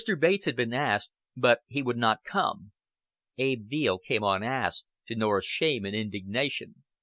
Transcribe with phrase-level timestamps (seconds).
[0.19, 2.71] Bates had been asked, but he would not come.
[3.37, 6.83] Abe Veale came unasked, to Nora's shame and indignation.